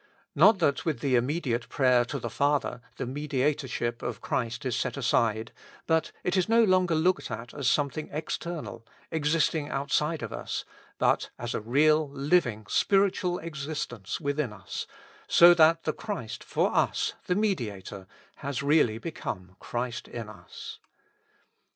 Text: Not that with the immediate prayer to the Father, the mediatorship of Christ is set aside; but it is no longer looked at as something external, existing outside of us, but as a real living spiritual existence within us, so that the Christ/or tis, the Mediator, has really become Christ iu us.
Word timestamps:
Not 0.33 0.57
that 0.57 0.83
with 0.83 1.01
the 1.01 1.13
immediate 1.15 1.69
prayer 1.69 2.03
to 2.05 2.17
the 2.17 2.27
Father, 2.31 2.81
the 2.97 3.05
mediatorship 3.05 4.01
of 4.01 4.19
Christ 4.19 4.65
is 4.65 4.75
set 4.75 4.97
aside; 4.97 5.51
but 5.85 6.11
it 6.23 6.35
is 6.35 6.49
no 6.49 6.63
longer 6.63 6.95
looked 6.95 7.29
at 7.29 7.53
as 7.53 7.69
something 7.69 8.09
external, 8.11 8.83
existing 9.11 9.69
outside 9.69 10.23
of 10.23 10.33
us, 10.33 10.65
but 10.97 11.29
as 11.37 11.53
a 11.53 11.61
real 11.61 12.09
living 12.09 12.65
spiritual 12.67 13.37
existence 13.37 14.19
within 14.19 14.51
us, 14.51 14.87
so 15.27 15.53
that 15.53 15.83
the 15.83 15.93
Christ/or 15.93 16.71
tis, 16.87 17.13
the 17.27 17.35
Mediator, 17.35 18.07
has 18.37 18.63
really 18.63 18.97
become 18.97 19.55
Christ 19.59 20.07
iu 20.07 20.21
us. 20.21 20.79